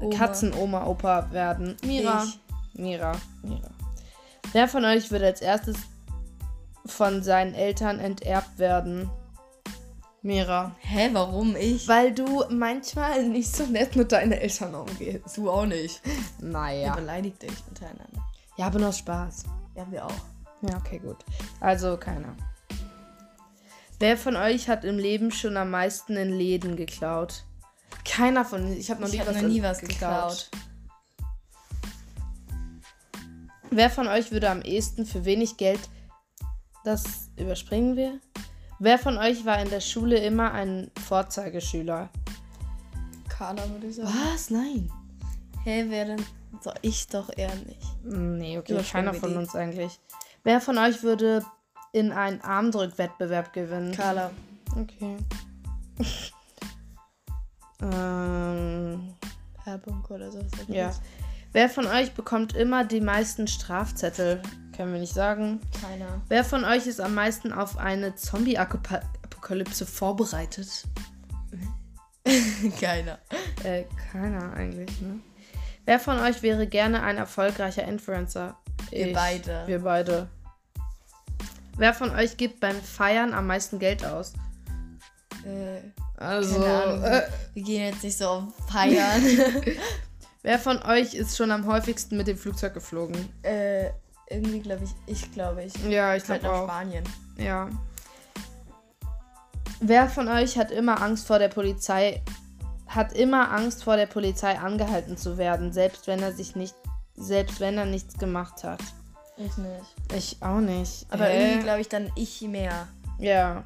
Oma. 0.00 0.16
Katzenoma-Opa 0.16 1.30
werden? 1.32 1.76
Mira. 1.84 2.24
Ich. 2.24 2.38
Mira. 2.74 3.12
Mira. 3.42 3.70
Wer 4.52 4.68
von 4.68 4.84
euch 4.84 5.10
würde 5.10 5.26
als 5.26 5.40
erstes 5.40 5.76
von 6.86 7.22
seinen 7.22 7.54
Eltern 7.54 7.98
enterbt 7.98 8.58
werden? 8.58 9.10
Mira. 10.22 10.76
Hä, 10.80 11.10
warum 11.12 11.56
ich? 11.56 11.88
Weil 11.88 12.12
du 12.12 12.44
manchmal 12.48 13.28
nicht 13.28 13.54
so 13.54 13.66
nett 13.66 13.96
mit 13.96 14.12
deinen 14.12 14.32
Eltern 14.32 14.74
umgehst. 14.74 15.36
Du 15.36 15.50
auch 15.50 15.66
nicht. 15.66 16.00
Naja. 16.40 16.94
Ihr 16.94 17.00
beleidigt 17.00 17.42
euch 17.42 17.66
miteinander. 17.68 18.24
Ja, 18.56 18.66
aber 18.66 18.78
nur 18.78 18.92
Spaß. 18.92 19.44
Ja, 19.74 19.90
wir 19.90 20.06
auch. 20.06 20.12
Ja, 20.62 20.76
okay, 20.76 20.98
gut. 20.98 21.16
Also 21.60 21.96
keiner. 21.96 22.36
Wer 23.98 24.16
von 24.16 24.36
euch 24.36 24.68
hat 24.68 24.84
im 24.84 24.98
Leben 24.98 25.30
schon 25.30 25.56
am 25.56 25.70
meisten 25.70 26.16
in 26.16 26.30
Läden 26.30 26.76
geklaut? 26.76 27.44
Keiner 28.04 28.44
von 28.44 28.72
Ich 28.72 28.90
habe 28.90 29.00
noch, 29.00 29.08
Ich 29.08 29.14
nie 29.14 29.20
hab 29.20 29.28
was 29.28 29.42
noch 29.42 29.48
nie 29.48 29.62
was 29.62 29.78
geklaut. 29.80 30.50
Wer 33.74 33.88
von 33.88 34.06
euch 34.06 34.30
würde 34.30 34.50
am 34.50 34.60
ehesten 34.60 35.06
für 35.06 35.24
wenig 35.24 35.56
Geld. 35.56 35.80
Das 36.84 37.30
überspringen 37.38 37.96
wir. 37.96 38.20
Wer 38.78 38.98
von 38.98 39.16
euch 39.16 39.46
war 39.46 39.58
in 39.62 39.70
der 39.70 39.80
Schule 39.80 40.18
immer 40.18 40.52
ein 40.52 40.90
Vorzeigeschüler? 41.06 42.10
Carla 43.30 43.66
würde 43.70 43.86
ich 43.86 43.96
sagen. 43.96 44.10
Was? 44.10 44.50
Nein. 44.50 44.92
Hä, 45.64 45.86
wer 45.88 46.04
denn? 46.04 46.22
So, 46.60 46.70
ich 46.82 47.06
doch 47.06 47.30
eher 47.34 47.54
nicht. 47.66 48.04
Nee, 48.04 48.58
okay, 48.58 48.78
keiner 48.82 49.14
von 49.14 49.38
uns 49.38 49.54
eigentlich. 49.54 49.98
Wer 50.44 50.60
von 50.60 50.76
euch 50.76 51.02
würde 51.02 51.42
in 51.92 52.12
einen 52.12 52.42
Armdrückwettbewerb 52.42 53.54
gewinnen? 53.54 53.92
Carla. 53.92 54.32
Okay. 54.78 55.16
ähm, 57.80 59.14
Werbung 59.64 60.04
oder 60.10 60.30
so. 60.30 60.40
ja. 60.68 60.88
das? 60.88 61.00
Wer 61.52 61.68
von 61.68 61.86
euch 61.86 62.12
bekommt 62.14 62.54
immer 62.54 62.84
die 62.84 63.00
meisten 63.00 63.46
Strafzettel? 63.46 64.40
Können 64.74 64.92
wir 64.94 65.00
nicht 65.00 65.12
sagen. 65.12 65.60
Keiner. 65.82 66.22
Wer 66.28 66.44
von 66.44 66.64
euch 66.64 66.86
ist 66.86 67.00
am 67.00 67.14
meisten 67.14 67.52
auf 67.52 67.76
eine 67.76 68.14
Zombie-Apokalypse 68.14 69.84
vorbereitet? 69.84 70.84
Keiner. 72.80 73.18
Äh, 73.64 73.84
keiner 74.12 74.52
eigentlich, 74.54 75.00
ne? 75.02 75.20
Wer 75.84 75.98
von 76.00 76.18
euch 76.20 76.42
wäre 76.42 76.66
gerne 76.66 77.02
ein 77.02 77.18
erfolgreicher 77.18 77.84
Influencer? 77.84 78.56
Wir 78.90 79.12
beide. 79.12 79.64
Wir 79.66 79.80
beide. 79.80 80.28
Wer 81.76 81.92
von 81.92 82.10
euch 82.10 82.36
gibt 82.36 82.60
beim 82.60 82.80
Feiern 82.80 83.34
am 83.34 83.46
meisten 83.48 83.78
Geld 83.78 84.04
aus? 84.04 84.32
Äh, 85.44 85.80
Also, 86.16 86.60
keine 86.60 86.82
Ahnung. 86.84 87.02
äh, 87.04 87.22
wir 87.54 87.62
gehen 87.62 87.84
jetzt 87.92 88.04
nicht 88.04 88.16
so 88.16 88.28
auf 88.28 88.44
Feiern. 88.70 89.22
wer 90.42 90.58
von 90.58 90.82
euch 90.82 91.14
ist 91.14 91.36
schon 91.36 91.50
am 91.50 91.66
häufigsten 91.66 92.16
mit 92.16 92.26
dem 92.26 92.36
Flugzeug 92.36 92.74
geflogen? 92.74 93.16
äh, 93.42 93.90
irgendwie 94.28 94.60
glaube 94.60 94.84
ich, 94.84 94.90
ich 95.06 95.32
glaube 95.32 95.64
ich. 95.64 95.74
Ja, 95.88 96.14
ich 96.14 96.26
Halt 96.28 96.40
glaube 96.40 96.56
nach 96.56 96.62
auch. 96.62 96.68
Spanien. 96.68 97.04
Ja. 97.36 97.68
Wer 99.80 100.08
von 100.08 100.28
euch 100.28 100.56
hat 100.56 100.70
immer 100.70 101.02
Angst 101.02 101.26
vor 101.26 101.38
der 101.38 101.48
Polizei, 101.48 102.22
hat 102.86 103.12
immer 103.14 103.50
Angst 103.52 103.84
vor 103.84 103.96
der 103.96 104.06
Polizei 104.06 104.58
angehalten 104.58 105.16
zu 105.16 105.38
werden, 105.38 105.72
selbst 105.72 106.06
wenn 106.06 106.22
er 106.22 106.32
sich 106.32 106.56
nicht, 106.56 106.74
selbst 107.16 107.60
wenn 107.60 107.76
er 107.76 107.84
nichts 107.86 108.16
gemacht 108.18 108.64
hat? 108.64 108.80
Ich 109.36 109.56
nicht. 109.56 109.94
Ich 110.16 110.36
auch 110.42 110.60
nicht. 110.60 111.06
Aber 111.10 111.24
Hä? 111.24 111.42
irgendwie 111.42 111.62
glaube 111.64 111.80
ich 111.80 111.88
dann 111.88 112.10
ich 112.14 112.40
mehr. 112.42 112.86
Ja. 113.18 113.64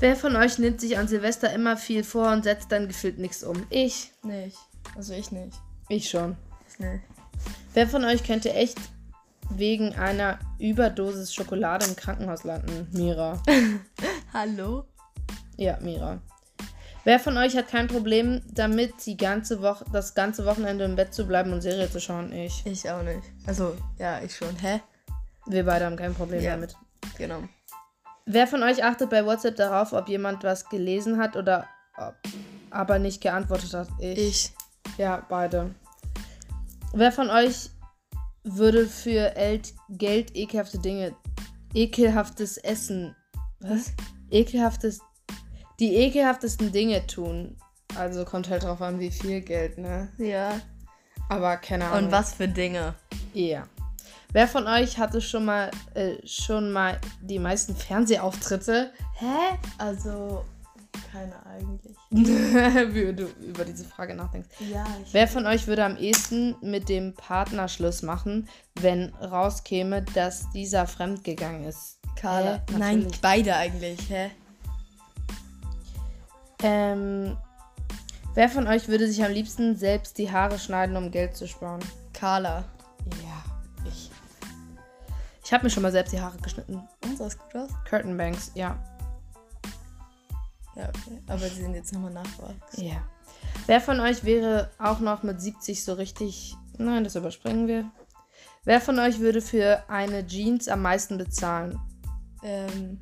Wer 0.00 0.16
von 0.16 0.36
euch 0.36 0.58
nimmt 0.58 0.80
sich 0.80 0.98
an 0.98 1.08
Silvester 1.08 1.52
immer 1.52 1.76
viel 1.76 2.04
vor 2.04 2.30
und 2.32 2.44
setzt 2.44 2.70
dann 2.72 2.88
gefühlt 2.88 3.18
nichts 3.18 3.42
um? 3.42 3.64
Ich. 3.70 4.10
Nicht. 4.22 4.56
Also 4.96 5.14
ich 5.14 5.30
nicht. 5.30 5.56
Ich 5.88 6.10
schon. 6.10 6.36
Ich 6.68 6.78
nicht. 6.78 7.02
Wer 7.74 7.86
von 7.88 8.04
euch 8.04 8.24
könnte 8.24 8.52
echt 8.52 8.78
wegen 9.50 9.94
einer 9.94 10.38
Überdosis 10.58 11.32
Schokolade 11.34 11.86
im 11.86 11.96
Krankenhaus 11.96 12.44
landen? 12.44 12.88
Mira. 12.92 13.40
Hallo? 14.32 14.84
Ja, 15.56 15.78
Mira. 15.80 16.20
Wer 17.04 17.20
von 17.20 17.36
euch 17.36 17.54
hat 17.56 17.68
kein 17.68 17.86
Problem 17.86 18.40
damit, 18.50 18.94
die 19.04 19.16
ganze 19.16 19.60
Woche, 19.60 19.84
das 19.92 20.14
ganze 20.14 20.46
Wochenende 20.46 20.84
im 20.84 20.96
Bett 20.96 21.12
zu 21.12 21.26
bleiben 21.26 21.52
und 21.52 21.60
Serie 21.60 21.90
zu 21.90 22.00
schauen? 22.00 22.32
Ich. 22.32 22.62
Ich 22.64 22.88
auch 22.90 23.02
nicht. 23.02 23.22
Also, 23.46 23.76
ja, 23.98 24.20
ich 24.22 24.34
schon. 24.34 24.56
Hä? 24.56 24.80
Wir 25.46 25.64
beide 25.64 25.84
haben 25.84 25.96
kein 25.96 26.14
Problem 26.14 26.42
Ja. 26.42 26.52
damit. 26.52 26.74
Genau. 27.18 27.40
Wer 28.26 28.46
von 28.46 28.62
euch 28.62 28.82
achtet 28.82 29.10
bei 29.10 29.26
WhatsApp 29.26 29.56
darauf, 29.56 29.92
ob 29.92 30.08
jemand 30.08 30.44
was 30.44 30.68
gelesen 30.70 31.18
hat 31.18 31.36
oder 31.36 31.68
ob, 31.96 32.14
aber 32.70 32.98
nicht 32.98 33.20
geantwortet 33.20 33.74
hat? 33.74 33.88
Ich. 33.98 34.52
Ja, 34.96 35.24
beide. 35.28 35.74
Wer 36.94 37.12
von 37.12 37.28
euch 37.28 37.70
würde 38.42 38.86
für 38.86 39.36
El 39.36 39.60
Geld 39.90 40.34
ekelhafte 40.34 40.78
Dinge, 40.78 41.14
ekelhaftes 41.74 42.56
Essen, 42.56 43.14
was? 43.60 43.92
Ekelhaftes, 44.30 45.00
die 45.78 45.94
ekelhaftesten 45.94 46.72
Dinge 46.72 47.06
tun? 47.06 47.58
Also 47.94 48.24
kommt 48.24 48.48
halt 48.48 48.62
drauf 48.62 48.80
an, 48.80 49.00
wie 49.00 49.10
viel 49.10 49.42
Geld, 49.42 49.76
ne? 49.76 50.10
Ja. 50.16 50.60
Aber 51.28 51.58
keine 51.58 51.86
Ahnung. 51.86 52.06
Und 52.06 52.12
was 52.12 52.32
für 52.34 52.48
Dinge? 52.48 52.94
Ja. 53.34 53.66
Wer 54.34 54.48
von 54.48 54.66
euch 54.66 54.98
hatte 54.98 55.20
schon 55.20 55.44
mal, 55.44 55.70
äh, 55.94 56.16
schon 56.26 56.72
mal 56.72 57.00
die 57.22 57.38
meisten 57.38 57.76
Fernsehauftritte? 57.76 58.90
Hä? 59.14 59.56
Also, 59.78 60.44
keine 61.12 61.34
eigentlich. 61.46 61.96
wie 62.10 63.14
du 63.14 63.28
über 63.46 63.64
diese 63.64 63.84
Frage 63.84 64.16
nachdenkst. 64.16 64.48
Ja, 64.58 64.84
ich. 65.04 65.14
Wer 65.14 65.28
von 65.28 65.46
euch 65.46 65.68
würde 65.68 65.84
am 65.84 65.96
ehesten 65.96 66.56
mit 66.62 66.88
dem 66.88 67.14
Partner 67.14 67.68
Schluss 67.68 68.02
machen, 68.02 68.48
wenn 68.80 69.14
rauskäme, 69.14 70.02
dass 70.14 70.50
dieser 70.50 70.88
fremdgegangen 70.88 71.62
ist? 71.62 72.00
Carla. 72.16 72.56
Hä? 72.72 72.76
Nein, 72.76 73.06
beide 73.22 73.54
eigentlich. 73.54 74.00
Hä? 74.10 74.32
Ähm, 76.64 77.36
wer 78.34 78.48
von 78.48 78.66
euch 78.66 78.88
würde 78.88 79.06
sich 79.06 79.24
am 79.24 79.30
liebsten 79.30 79.76
selbst 79.76 80.18
die 80.18 80.32
Haare 80.32 80.58
schneiden, 80.58 80.96
um 80.96 81.12
Geld 81.12 81.36
zu 81.36 81.46
sparen? 81.46 81.84
Carla. 82.12 82.64
Habe 85.54 85.66
mir 85.66 85.70
schon 85.70 85.84
mal 85.84 85.92
selbst 85.92 86.12
die 86.12 86.20
Haare 86.20 86.36
geschnitten. 86.38 86.82
Und 87.04 87.16
sah 87.16 87.26
es 87.26 87.38
gut 87.38 87.54
aus? 87.54 87.70
Curtain 87.88 88.16
Banks, 88.16 88.50
ja. 88.56 88.76
Ja, 90.74 90.88
okay. 90.88 91.22
Aber 91.28 91.38
sie 91.38 91.62
sind 91.62 91.74
jetzt 91.74 91.92
nochmal 91.92 92.10
nachwachsen. 92.10 92.84
Ja. 92.84 92.96
Wer 93.66 93.80
von 93.80 94.00
euch 94.00 94.24
wäre 94.24 94.72
auch 94.80 94.98
noch 94.98 95.22
mit 95.22 95.40
70 95.40 95.84
so 95.84 95.92
richtig. 95.92 96.56
Nein, 96.76 97.04
das 97.04 97.14
überspringen 97.14 97.68
wir. 97.68 97.88
Wer 98.64 98.80
von 98.80 98.98
euch 98.98 99.20
würde 99.20 99.40
für 99.40 99.88
eine 99.88 100.26
Jeans 100.26 100.66
am 100.66 100.82
meisten 100.82 101.18
bezahlen? 101.18 101.78
Ähm, 102.42 102.98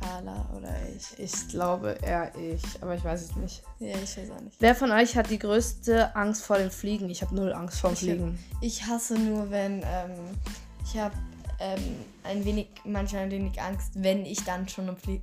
Carla 0.00 0.48
oder 0.56 0.72
ich. 0.96 1.18
Ich 1.18 1.48
glaube 1.48 1.98
eher 2.02 2.32
ich, 2.36 2.62
aber 2.80 2.94
ich 2.94 3.02
weiß 3.02 3.20
es 3.20 3.34
nicht. 3.34 3.64
Ja, 3.80 3.96
ich 3.96 4.16
weiß 4.16 4.30
auch 4.30 4.40
nicht. 4.42 4.56
Wer 4.60 4.76
von 4.76 4.92
euch 4.92 5.16
hat 5.16 5.28
die 5.28 5.40
größte 5.40 6.14
Angst 6.14 6.44
vor 6.44 6.58
dem 6.58 6.70
Fliegen? 6.70 7.10
Ich 7.10 7.20
habe 7.20 7.34
null 7.34 7.52
Angst 7.52 7.80
vor 7.80 7.90
dem 7.90 7.96
Fliegen. 7.96 8.38
Ich 8.60 8.86
hasse 8.86 9.18
nur, 9.18 9.50
wenn, 9.50 9.82
ähm, 9.84 10.38
ich 10.84 10.96
habe 10.96 11.16
ähm, 11.60 12.04
ein 12.24 12.44
wenig, 12.44 12.68
manchmal 12.84 13.22
ein 13.22 13.30
wenig 13.30 13.60
Angst, 13.60 14.02
wenn 14.02 14.24
ich 14.24 14.44
dann 14.44 14.68
schon 14.68 14.88
im 14.88 14.96
Flie 14.96 15.22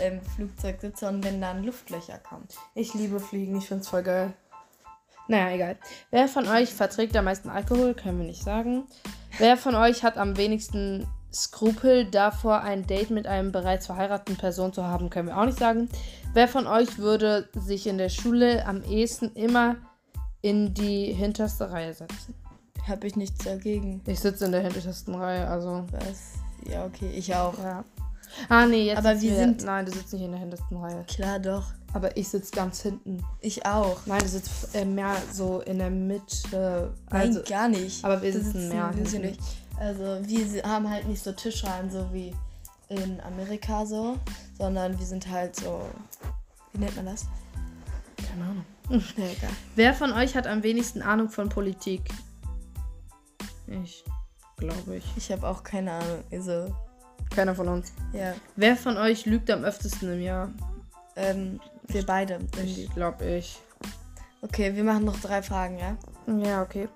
ähm, 0.00 0.20
Flugzeug 0.36 0.80
sitze 0.80 1.08
und 1.08 1.24
wenn 1.24 1.40
dann 1.40 1.64
Luftlöcher 1.64 2.18
kommen. 2.18 2.46
Ich 2.74 2.94
liebe 2.94 3.20
Fliegen, 3.20 3.56
ich 3.56 3.68
finde 3.68 3.82
es 3.82 3.88
voll 3.88 4.02
geil. 4.02 4.32
Naja, 5.28 5.54
egal. 5.54 5.76
Wer 6.10 6.28
von 6.28 6.48
euch 6.48 6.72
verträgt 6.72 7.16
am 7.16 7.26
meisten 7.26 7.48
Alkohol? 7.48 7.94
Können 7.94 8.18
wir 8.18 8.26
nicht 8.26 8.42
sagen. 8.42 8.84
Wer 9.38 9.56
von 9.56 9.74
euch 9.74 10.02
hat 10.02 10.18
am 10.18 10.36
wenigsten 10.36 11.06
Skrupel 11.32 12.04
davor, 12.04 12.60
ein 12.60 12.86
Date 12.86 13.10
mit 13.10 13.26
einem 13.26 13.52
bereits 13.52 13.86
verheirateten 13.86 14.36
Person 14.36 14.72
zu 14.72 14.84
haben? 14.84 15.10
Können 15.10 15.28
wir 15.28 15.38
auch 15.38 15.46
nicht 15.46 15.58
sagen. 15.58 15.88
Wer 16.34 16.48
von 16.48 16.66
euch 16.66 16.98
würde 16.98 17.48
sich 17.54 17.86
in 17.86 17.98
der 17.98 18.08
Schule 18.08 18.66
am 18.66 18.82
ehesten 18.82 19.32
immer 19.34 19.76
in 20.42 20.74
die 20.74 21.12
hinterste 21.12 21.70
Reihe 21.70 21.94
setzen? 21.94 22.34
Habe 22.88 23.06
ich 23.06 23.16
nichts 23.16 23.44
dagegen. 23.44 24.00
Ich 24.06 24.20
sitze 24.20 24.44
in 24.46 24.52
der 24.52 24.62
hintersten 24.62 25.14
Reihe, 25.14 25.46
also. 25.46 25.84
Was? 25.92 26.70
Ja, 26.70 26.84
okay, 26.84 27.10
ich 27.14 27.34
auch. 27.34 27.56
Ja. 27.58 27.84
Ah, 28.48 28.66
nee, 28.66 28.86
jetzt. 28.86 28.98
Aber 28.98 29.14
sitzen 29.14 29.30
wir 29.30 29.36
sind- 29.36 29.64
Nein, 29.64 29.86
du 29.86 29.92
sitzt 29.92 30.12
nicht 30.12 30.22
in 30.22 30.30
der 30.32 30.40
hintersten 30.40 30.76
Reihe. 30.76 31.04
Klar 31.06 31.38
doch. 31.38 31.64
Aber 31.92 32.16
ich 32.16 32.28
sitze 32.28 32.50
ganz 32.52 32.80
hinten. 32.80 33.22
Ich 33.40 33.66
auch. 33.66 33.98
Nein, 34.06 34.20
du 34.20 34.28
sitzt 34.28 34.74
äh, 34.74 34.84
mehr 34.84 35.14
so 35.32 35.60
in 35.60 35.78
der 35.78 35.90
Mitte. 35.90 36.94
Nein, 37.10 37.20
Also, 37.28 37.42
gar 37.48 37.68
nicht. 37.68 38.02
aber 38.04 38.22
wir 38.22 38.32
Da 38.32 38.38
sitzen 38.38 38.68
mehr 38.68 38.90
wir 38.94 39.20
nicht. 39.20 39.40
Also 39.78 40.18
wir 40.22 40.62
haben 40.64 40.88
halt 40.88 41.06
nicht 41.08 41.22
so 41.22 41.32
Tischreihen, 41.32 41.90
so 41.90 42.06
wie 42.12 42.34
in 42.88 43.20
Amerika 43.20 43.84
so, 43.84 44.16
sondern 44.56 44.98
wir 44.98 45.04
sind 45.06 45.28
halt 45.28 45.56
so. 45.56 45.82
Wie 46.72 46.78
nennt 46.78 46.96
man 46.96 47.06
das? 47.06 47.26
keine 48.28 48.44
Ahnung. 48.44 48.64
Ja, 49.16 49.24
egal. 49.24 49.50
Wer 49.76 49.94
von 49.94 50.12
euch 50.12 50.34
hat 50.36 50.46
am 50.46 50.62
wenigsten 50.62 51.02
Ahnung 51.02 51.28
von 51.28 51.48
Politik? 51.48 52.02
Ich. 53.82 54.04
glaube 54.56 54.96
ich. 54.96 55.04
Ich 55.16 55.30
habe 55.32 55.46
auch 55.48 55.62
keine 55.62 55.92
Ahnung. 55.92 56.24
Also, 56.30 56.74
Keiner 57.34 57.54
von 57.54 57.68
uns. 57.68 57.92
ja. 58.12 58.34
Wer 58.56 58.76
von 58.76 58.96
euch 58.96 59.26
lügt 59.26 59.50
am 59.50 59.64
öftesten 59.64 60.12
im 60.12 60.20
Jahr? 60.20 60.50
Ähm, 61.16 61.60
wir 61.88 62.04
beide 62.06 62.34
irgendwie. 62.34 62.84
Ich 62.84 62.94
glaube 62.94 63.24
ich. 63.24 63.58
Okay, 64.40 64.74
wir 64.74 64.84
machen 64.84 65.04
noch 65.04 65.20
drei 65.20 65.42
Fragen, 65.42 65.78
ja? 65.78 65.96
Ja, 66.26 66.62
okay. 66.62 66.88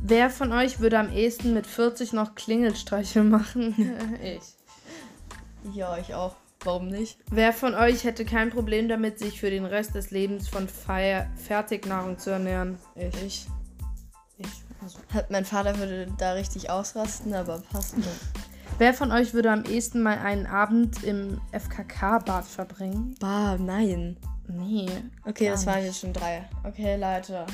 Wer 0.00 0.28
von 0.30 0.52
euch 0.52 0.78
würde 0.80 0.98
am 0.98 1.10
ehesten 1.10 1.54
mit 1.54 1.66
40 1.66 2.12
noch 2.12 2.34
Klingelstreiche 2.34 3.22
machen? 3.22 3.74
ich. 4.22 4.42
Ja, 5.74 5.96
ich 5.96 6.14
auch. 6.14 6.36
Warum 6.64 6.88
nicht? 6.88 7.18
Wer 7.30 7.52
von 7.52 7.74
euch 7.74 8.04
hätte 8.04 8.24
kein 8.24 8.50
Problem 8.50 8.88
damit, 8.88 9.18
sich 9.18 9.40
für 9.40 9.50
den 9.50 9.64
Rest 9.64 9.94
des 9.94 10.10
Lebens 10.10 10.48
von 10.48 10.68
Feier 10.68 11.30
Fertignahrung 11.36 12.18
zu 12.18 12.30
ernähren? 12.30 12.78
Ich. 12.94 13.22
Ich. 13.22 13.46
Ich. 14.86 14.96
Also. 14.96 15.14
Hat, 15.14 15.30
mein 15.30 15.44
Vater 15.44 15.78
würde 15.78 16.08
da 16.18 16.32
richtig 16.32 16.70
ausrasten, 16.70 17.34
aber 17.34 17.62
passt 17.72 17.96
nicht. 17.96 18.08
Wer 18.78 18.92
von 18.92 19.10
euch 19.10 19.32
würde 19.32 19.50
am 19.50 19.64
ehesten 19.64 20.02
mal 20.02 20.18
einen 20.18 20.46
Abend 20.46 21.02
im 21.02 21.40
FKK-Bad 21.52 22.44
verbringen? 22.44 23.14
Bah, 23.20 23.56
nein. 23.56 24.18
Nee. 24.48 24.88
Okay, 25.24 25.48
das 25.48 25.66
waren 25.66 25.82
jetzt 25.82 26.00
schon 26.00 26.12
drei. 26.12 26.48
Okay, 26.62 26.96
Leute. 26.96 27.46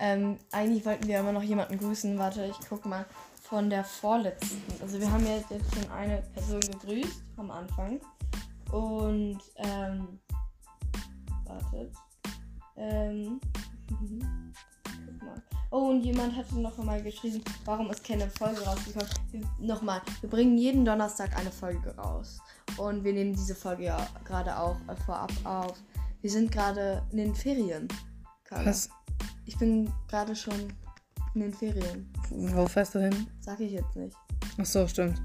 Ähm, 0.00 0.38
eigentlich 0.52 0.84
wollten 0.86 1.06
wir 1.06 1.20
aber 1.20 1.32
noch 1.32 1.42
jemanden 1.42 1.78
grüßen. 1.78 2.18
Warte, 2.18 2.46
ich 2.46 2.68
guck 2.68 2.86
mal. 2.86 3.04
Von 3.42 3.70
der 3.70 3.82
vorletzten. 3.82 4.62
Also 4.82 5.00
wir 5.00 5.10
haben 5.10 5.24
ja 5.24 5.36
jetzt 5.36 5.74
schon 5.74 5.90
eine 5.90 6.22
Person 6.34 6.60
gegrüßt 6.60 7.22
am 7.38 7.50
Anfang. 7.50 7.98
Und, 8.70 9.38
ähm, 9.56 10.20
wartet. 11.46 11.94
Ähm, 12.76 13.40
mal. 15.28 15.42
Oh, 15.70 15.90
und 15.90 16.00
jemand 16.02 16.34
hatte 16.34 16.58
noch 16.58 16.78
einmal 16.78 17.02
geschrieben, 17.02 17.42
warum 17.64 17.90
ist 17.90 18.02
keine 18.02 18.28
Folge 18.30 18.60
rausgekommen. 18.62 19.08
Nochmal, 19.58 20.00
wir 20.20 20.30
bringen 20.30 20.56
jeden 20.56 20.84
Donnerstag 20.84 21.36
eine 21.36 21.50
Folge 21.50 21.94
raus. 21.96 22.38
Und 22.76 23.04
wir 23.04 23.12
nehmen 23.12 23.34
diese 23.34 23.54
Folge 23.54 23.84
ja 23.84 24.08
gerade 24.24 24.58
auch 24.58 24.76
äh, 24.88 24.96
vorab 25.04 25.32
auf. 25.44 25.76
Wir 26.22 26.30
sind 26.30 26.50
gerade 26.50 27.02
in 27.10 27.18
den 27.18 27.34
Ferien. 27.34 27.88
Carla. 28.44 28.70
Was? 28.70 28.88
Ich 29.44 29.58
bin 29.58 29.92
gerade 30.08 30.34
schon 30.34 30.72
in 31.34 31.40
den 31.40 31.52
Ferien. 31.52 32.10
Wo 32.30 32.66
fährst 32.66 32.94
du 32.94 33.00
hin? 33.00 33.26
Sag 33.40 33.60
ich 33.60 33.72
jetzt 33.72 33.94
nicht. 33.96 34.16
Ach 34.58 34.64
so, 34.64 34.86
stimmt. 34.88 35.20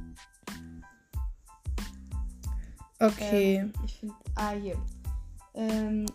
Okay. 3.00 3.58
Ähm, 3.58 3.74
ich 3.86 4.00
finde. 4.00 4.16
Ah, 4.36 4.52
hier. 4.52 4.78
Ähm, 5.56 6.06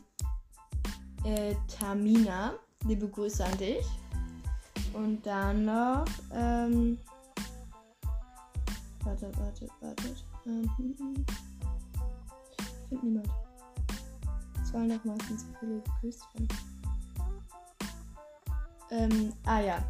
äh, 1.25 1.55
Tamina. 1.67 2.55
Liebe 2.85 3.09
Grüße 3.09 3.45
an 3.45 3.59
dich. 3.59 3.87
Und 4.93 5.25
dann 5.27 5.65
noch. 5.65 6.05
Ähm, 6.33 6.99
warte, 9.05 9.31
warte, 9.37 9.69
warte. 9.81 10.17
Ähm, 10.47 10.71
hm, 10.77 10.95
hm. 10.99 11.27
ich 12.59 12.89
finde 12.89 13.07
niemand. 13.07 13.29
Es 14.63 14.73
wollen 14.73 14.89
doch 14.89 15.05
meistens 15.05 15.43
so 15.43 15.49
viele 15.61 15.81
gegrüßt 15.81 16.25
werden. 16.35 16.49
Ähm, 18.91 19.33
ah 19.45 19.61
ja. 19.61 19.85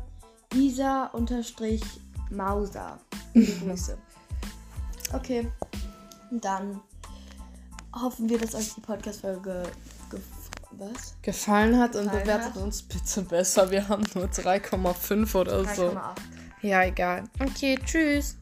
Isa 0.54 1.06
unterstrich 1.06 1.82
Mauser. 2.30 2.98
Liebe 3.34 3.52
Grüße. 3.66 3.96
Okay. 5.12 5.50
Dann 6.30 6.80
hoffen 7.94 8.28
wir, 8.28 8.38
dass 8.38 8.54
euch 8.54 8.74
die 8.74 8.80
Podcast-Folge 8.80 9.62
was? 10.72 11.16
Gefallen 11.22 11.78
hat 11.78 11.96
und 11.96 12.10
bewertet 12.10 12.54
hat. 12.54 12.56
uns 12.56 12.82
bitte 12.82 13.22
besser. 13.22 13.70
Wir 13.70 13.88
haben 13.88 14.04
nur 14.14 14.26
3,5 14.26 15.34
oder 15.36 15.64
so. 15.74 15.90
3,8. 15.90 16.16
Ja, 16.62 16.82
egal. 16.84 17.24
Okay, 17.40 17.78
tschüss. 17.84 18.36